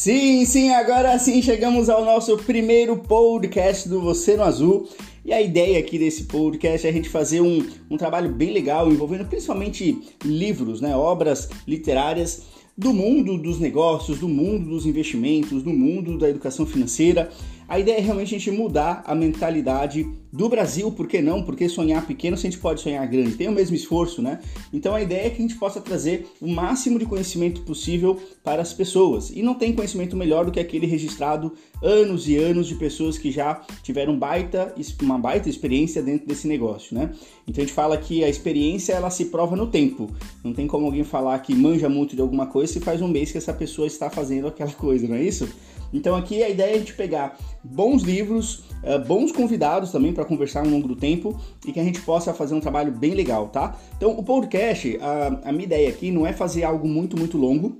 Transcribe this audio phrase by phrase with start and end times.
[0.00, 4.88] Sim, sim, agora sim chegamos ao nosso primeiro podcast do Você no Azul.
[5.22, 8.90] E a ideia aqui desse podcast é a gente fazer um, um trabalho bem legal
[8.90, 12.44] envolvendo principalmente livros, né, obras literárias
[12.78, 17.30] do mundo dos negócios, do mundo dos investimentos, do mundo da educação financeira
[17.70, 21.44] a ideia é realmente a gente mudar a mentalidade do Brasil, por que não?
[21.44, 24.40] Porque sonhar pequeno se a gente pode sonhar grande, tem o mesmo esforço, né?
[24.72, 28.60] Então a ideia é que a gente possa trazer o máximo de conhecimento possível para
[28.60, 29.30] as pessoas.
[29.30, 33.30] E não tem conhecimento melhor do que aquele registrado anos e anos de pessoas que
[33.30, 37.12] já tiveram baita, uma baita experiência dentro desse negócio, né?
[37.46, 40.10] Então a gente fala que a experiência ela se prova no tempo.
[40.42, 43.30] Não tem como alguém falar que manja muito de alguma coisa se faz um mês
[43.30, 45.48] que essa pessoa está fazendo aquela coisa, não é isso?
[45.92, 50.24] Então aqui a ideia é a gente pegar bons livros, uh, bons convidados também para
[50.24, 53.48] conversar ao longo do tempo e que a gente possa fazer um trabalho bem legal,
[53.48, 53.76] tá?
[53.96, 57.78] Então o podcast, a, a minha ideia aqui não é fazer algo muito, muito longo,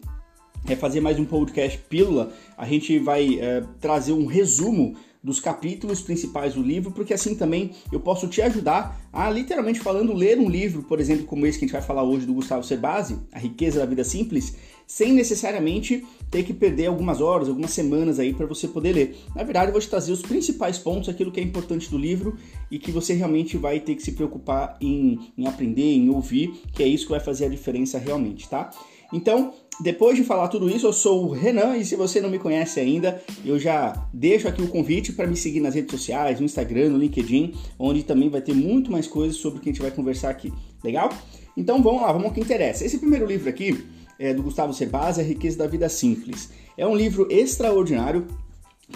[0.69, 2.33] é fazer mais um podcast pílula.
[2.56, 7.73] A gente vai uh, trazer um resumo dos capítulos principais do livro, porque assim também
[7.93, 11.65] eu posso te ajudar a, literalmente falando, ler um livro, por exemplo, como esse que
[11.65, 16.05] a gente vai falar hoje do Gustavo Cerbasi, A Riqueza da Vida Simples, sem necessariamente
[16.31, 19.17] ter que perder algumas horas, algumas semanas aí para você poder ler.
[19.37, 22.37] Na verdade, eu vou te trazer os principais pontos, aquilo que é importante do livro
[22.71, 26.83] e que você realmente vai ter que se preocupar em, em aprender, em ouvir, que
[26.83, 28.71] é isso que vai fazer a diferença realmente, tá?
[29.13, 32.39] Então, depois de falar tudo isso, eu sou o Renan e se você não me
[32.39, 36.47] conhece ainda, eu já deixo aqui o convite para me seguir nas redes sociais, no
[36.47, 39.83] Instagram, no LinkedIn, onde também vai ter muito mais coisas sobre o que a gente
[39.83, 40.53] vai conversar aqui.
[40.84, 41.11] Legal?
[41.56, 42.84] Então vamos lá, vamos ao que interessa.
[42.84, 43.84] Esse primeiro livro aqui
[44.19, 46.51] é, do Gustavo Cerbasi, A Riqueza da Vida Simples.
[46.77, 48.27] É um livro extraordinário,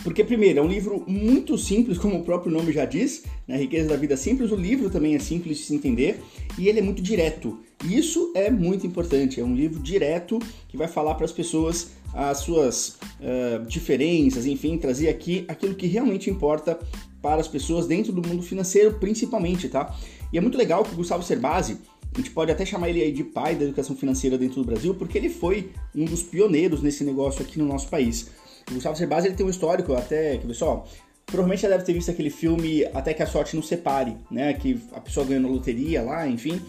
[0.02, 3.56] porque, primeiro, é um livro muito simples, como o próprio nome já diz, né?
[3.56, 4.50] Riqueza da Vida Simples.
[4.50, 6.20] O livro também é simples de se entender
[6.58, 7.58] e ele é muito direto.
[7.84, 9.40] Isso é muito importante.
[9.40, 14.78] É um livro direto que vai falar para as pessoas as suas uh, diferenças, enfim,
[14.78, 16.78] trazer aqui aquilo que realmente importa
[17.20, 19.92] para as pessoas dentro do mundo financeiro, principalmente, tá?
[20.32, 21.78] E é muito legal que o Gustavo Cerbasi
[22.14, 24.94] a gente pode até chamar ele aí de pai da educação financeira dentro do Brasil,
[24.94, 28.30] porque ele foi um dos pioneiros nesse negócio aqui no nosso país.
[28.70, 30.88] O Gustavo Cerbasi ele tem um histórico até, que pessoal,
[31.26, 34.52] provavelmente já deve ter visto aquele filme Até que a Sorte Nos Separe, né?
[34.54, 36.60] Que a pessoa ganhou na loteria lá, enfim.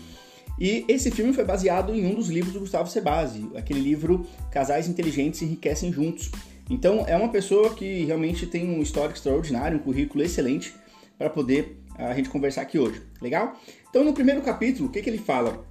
[0.60, 4.88] E esse filme foi baseado em um dos livros do Gustavo Cerbasi, aquele livro Casais
[4.88, 6.32] Inteligentes Enriquecem Juntos.
[6.70, 10.74] Então é uma pessoa que realmente tem um histórico extraordinário, um currículo excelente
[11.18, 13.02] para poder a gente conversar aqui hoje.
[13.22, 13.54] Legal?
[13.90, 15.66] Então, no primeiro capítulo, o que, que ele fala?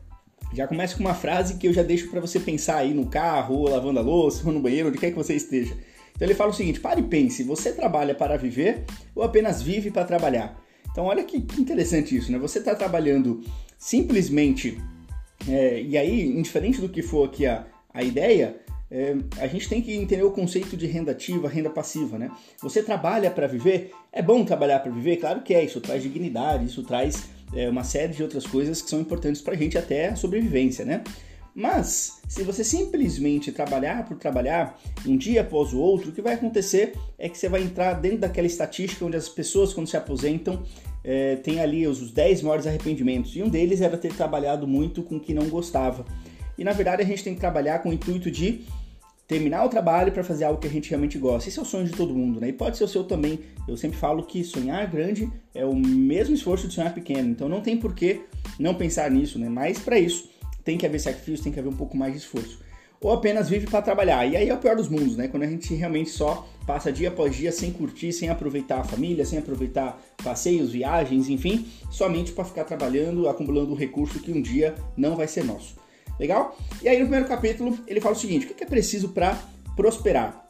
[0.53, 3.57] Já começa com uma frase que eu já deixo para você pensar aí no carro,
[3.57, 5.77] ou lavando a louça, ou no banheiro, onde quer que você esteja.
[6.15, 9.91] Então ele fala o seguinte: pare e pense, você trabalha para viver ou apenas vive
[9.91, 10.61] para trabalhar?
[10.91, 12.39] Então olha que, interessante isso, né?
[12.39, 13.43] Você está trabalhando
[13.77, 14.81] simplesmente,
[15.49, 18.57] é, e aí, indiferente do que for aqui a, a ideia,
[18.91, 22.31] é, a gente tem que entender o conceito de renda ativa, renda passiva, né?
[22.63, 23.91] Você trabalha para viver?
[24.13, 25.17] É bom trabalhar para viver?
[25.17, 28.89] Claro que é, isso traz dignidade, isso traz é, uma série de outras coisas que
[28.89, 31.03] são importantes para a gente até a sobrevivência, né?
[31.55, 34.77] Mas, se você simplesmente trabalhar por trabalhar,
[35.07, 38.19] um dia após o outro, o que vai acontecer é que você vai entrar dentro
[38.19, 40.65] daquela estatística onde as pessoas, quando se aposentam,
[41.05, 43.37] é, têm ali os 10 maiores arrependimentos.
[43.37, 46.05] E um deles era ter trabalhado muito com o que não gostava.
[46.59, 48.63] E na verdade a gente tem que trabalhar com o intuito de
[49.29, 51.49] terminar o trabalho para fazer algo que a gente realmente gosta.
[51.49, 52.49] Esse é o sonho de todo mundo, né?
[52.49, 53.41] E pode ser o seu também.
[53.67, 57.31] Eu sempre falo que sonhar grande é o mesmo esforço de sonhar pequeno.
[57.31, 58.23] Então não tem por que
[58.59, 59.49] não pensar nisso, né?
[59.49, 60.34] Mas para isso
[60.65, 62.59] tem que haver sacrifício, tem que haver um pouco mais de esforço.
[63.01, 64.25] Ou apenas vive para trabalhar.
[64.27, 65.29] E aí é o pior dos mundos, né?
[65.29, 69.27] Quando a gente realmente só passa dia após dia sem curtir, sem aproveitar a família,
[69.27, 74.75] sem aproveitar passeios, viagens, enfim, somente para ficar trabalhando, acumulando um recurso que um dia
[74.97, 75.77] não vai ser nosso.
[76.19, 76.57] Legal?
[76.83, 79.39] E aí no primeiro capítulo ele fala o seguinte: o que é preciso para
[79.77, 80.43] prosperar?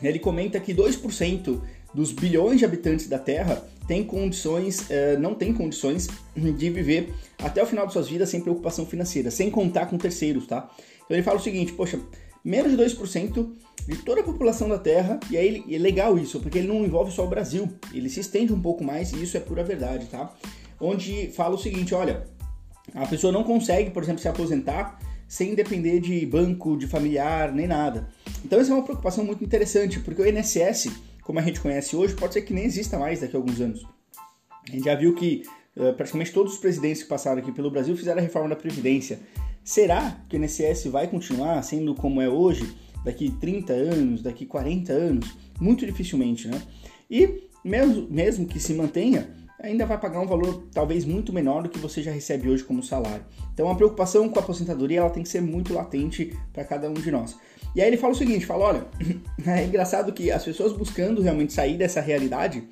[0.00, 1.60] Ele comenta que 2%
[1.94, 7.62] dos bilhões de habitantes da Terra tem condições, eh, não tem condições de viver até
[7.62, 10.70] o final de suas vidas sem preocupação financeira, sem contar com terceiros, tá?
[11.04, 11.98] Então ele fala o seguinte, poxa,
[12.44, 13.50] menos de 2%
[13.86, 17.10] de toda a população da Terra, e aí é legal isso, porque ele não envolve
[17.10, 20.34] só o Brasil, ele se estende um pouco mais e isso é pura verdade, tá?
[20.78, 22.24] Onde fala o seguinte, olha,
[22.94, 27.66] a pessoa não consegue, por exemplo, se aposentar sem depender de banco, de familiar, nem
[27.66, 28.08] nada.
[28.44, 30.90] Então essa é uma preocupação muito interessante, porque o INSS,
[31.28, 33.86] como a gente conhece hoje, pode ser que nem exista mais daqui a alguns anos.
[34.66, 35.42] A gente já viu que
[35.76, 39.20] uh, praticamente todos os presidentes que passaram aqui pelo Brasil fizeram a reforma da Previdência.
[39.62, 44.90] Será que o INSS vai continuar sendo como é hoje, daqui 30 anos, daqui 40
[44.90, 45.36] anos?
[45.60, 46.62] Muito dificilmente, né?
[47.10, 49.28] E mesmo, mesmo que se mantenha,
[49.60, 52.82] ainda vai pagar um valor talvez muito menor do que você já recebe hoje como
[52.82, 53.24] salário.
[53.52, 56.94] Então a preocupação com a aposentadoria ela tem que ser muito latente para cada um
[56.94, 57.36] de nós.
[57.74, 58.86] E aí ele fala o seguinte, fala, olha,
[59.46, 62.62] é engraçado que as pessoas buscando realmente sair dessa realidade,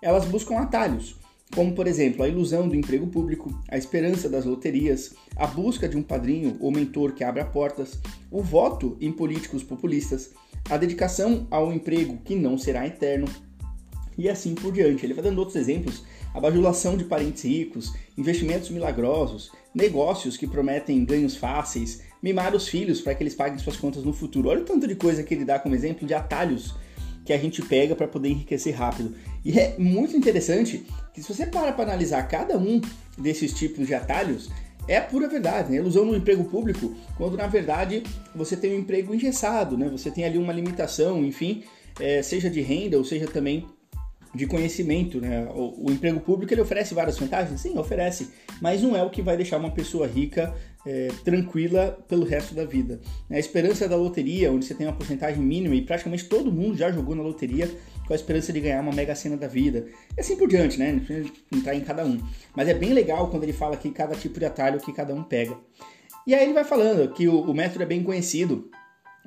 [0.00, 1.16] elas buscam atalhos,
[1.54, 5.96] como por exemplo a ilusão do emprego público, a esperança das loterias, a busca de
[5.96, 8.00] um padrinho ou mentor que abra portas,
[8.30, 10.30] o voto em políticos populistas,
[10.70, 13.26] a dedicação ao emprego que não será eterno,
[14.16, 15.04] e assim por diante.
[15.04, 16.04] Ele vai dando outros exemplos:
[16.34, 23.00] a bajulação de parentes ricos, investimentos milagrosos, negócios que prometem ganhos fáceis, mimar os filhos
[23.00, 24.48] para que eles paguem suas contas no futuro.
[24.48, 26.74] Olha o tanto de coisa que ele dá como exemplo de atalhos
[27.24, 29.14] que a gente pega para poder enriquecer rápido.
[29.44, 32.80] E é muito interessante que se você para para analisar cada um
[33.16, 34.50] desses tipos de atalhos,
[34.88, 35.78] é a pura verdade, né?
[35.78, 38.02] Ilusão no emprego público, quando na verdade
[38.34, 39.88] você tem um emprego engessado, né?
[39.88, 41.62] Você tem ali uma limitação, enfim,
[42.00, 43.66] é, seja de renda ou seja também
[44.34, 45.46] de conhecimento, né?
[45.54, 48.30] O, o, emprego público ele oferece várias vantagens, sim, oferece,
[48.60, 50.54] mas não é o que vai deixar uma pessoa rica
[50.86, 53.00] é, tranquila pelo resto da vida.
[53.30, 56.90] A esperança da loteria, onde você tem uma porcentagem mínima e praticamente todo mundo já
[56.90, 57.70] jogou na loteria
[58.06, 59.86] com a esperança de ganhar uma mega cena da vida,
[60.16, 61.00] e assim por diante, né?
[61.50, 62.18] Não entrar em cada um,
[62.56, 65.22] mas é bem legal quando ele fala que cada tipo de atalho que cada um
[65.22, 65.56] pega.
[66.26, 68.70] E aí ele vai falando que o, o método é bem conhecido,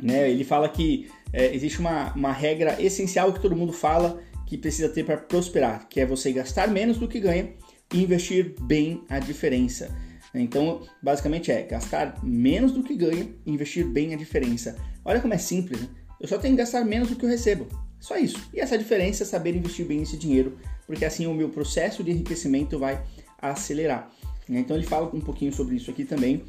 [0.01, 0.29] né?
[0.29, 4.89] Ele fala que é, existe uma, uma regra essencial que todo mundo fala que precisa
[4.89, 7.53] ter para prosperar, que é você gastar menos do que ganha
[7.93, 9.95] e investir bem a diferença.
[10.33, 14.75] Então, basicamente é gastar menos do que ganha e investir bem a diferença.
[15.03, 15.87] Olha como é simples, né?
[16.19, 17.67] Eu só tenho que gastar menos do que eu recebo.
[17.99, 18.49] Só isso.
[18.53, 22.11] E essa diferença é saber investir bem esse dinheiro, porque assim o meu processo de
[22.11, 23.03] enriquecimento vai
[23.39, 24.11] acelerar.
[24.47, 26.43] Então ele fala um pouquinho sobre isso aqui também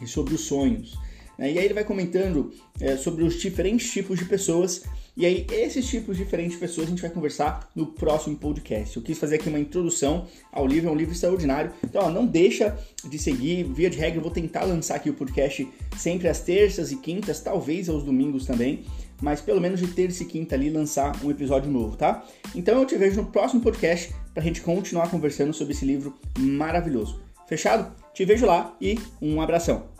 [0.00, 0.98] e sobre os sonhos.
[1.38, 4.82] E aí ele vai comentando é, sobre os diferentes tipos de pessoas.
[5.16, 8.96] E aí, esses tipos diferentes de pessoas a gente vai conversar no próximo podcast.
[8.96, 11.72] Eu quis fazer aqui uma introdução ao livro, é um livro extraordinário.
[11.84, 13.62] Então, ó, não deixa de seguir.
[13.62, 17.40] Via de regra, eu vou tentar lançar aqui o podcast sempre às terças e quintas,
[17.40, 18.82] talvez aos domingos também.
[19.22, 22.26] Mas pelo menos de terça e quinta ali lançar um episódio novo, tá?
[22.52, 27.22] Então eu te vejo no próximo podcast pra gente continuar conversando sobre esse livro maravilhoso.
[27.46, 27.94] Fechado?
[28.12, 29.93] Te vejo lá e um abração.